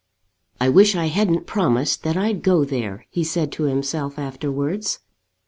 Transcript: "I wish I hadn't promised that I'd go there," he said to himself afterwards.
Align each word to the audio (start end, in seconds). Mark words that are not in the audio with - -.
"I 0.59 0.67
wish 0.67 0.95
I 0.95 1.09
hadn't 1.09 1.45
promised 1.45 2.01
that 2.01 2.17
I'd 2.17 2.41
go 2.41 2.65
there," 2.65 3.05
he 3.11 3.23
said 3.23 3.51
to 3.51 3.65
himself 3.65 4.17
afterwards. 4.17 4.97